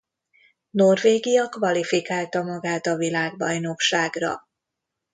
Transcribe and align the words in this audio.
Norvégia 0.69 1.47
kvalifikálta 1.49 2.43
magát 2.43 2.85
a 2.85 2.95
világbajnokságra. 2.95 4.47